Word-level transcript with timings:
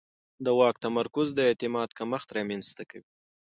د 0.45 0.47
واک 0.59 0.75
تمرکز 0.85 1.27
د 1.33 1.39
اعتماد 1.49 1.89
کمښت 1.99 2.29
رامنځته 2.37 2.83
کوي 2.91 3.09